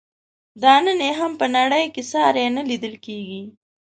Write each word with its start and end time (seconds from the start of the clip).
دا 0.63 0.73
نن 0.85 0.99
یې 1.07 1.11
هم 1.19 1.31
په 1.39 1.45
نړۍ 1.57 1.85
کې 1.93 2.01
ساری 2.11 2.45
نه 2.55 2.61
لیدل 2.69 2.93
کیږي. 3.05 3.41